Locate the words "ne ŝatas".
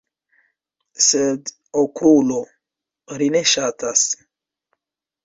3.37-4.07